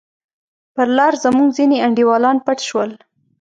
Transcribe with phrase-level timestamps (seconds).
[0.75, 2.89] پر لار زموږ ځیني انډیوالان پټ شول.